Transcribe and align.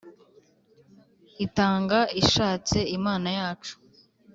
Itanga 1.45 1.99
ishatse 2.21 2.77
Imana 2.97 3.29
yacu 3.37 3.73